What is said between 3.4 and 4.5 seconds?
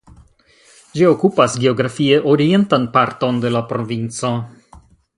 de la provinco.